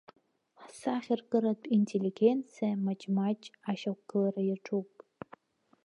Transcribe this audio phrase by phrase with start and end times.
[0.63, 4.89] Ҳсахьаркыратә интеллигенциа, маҷ-маҷ ашьақәгылара иаҿуп.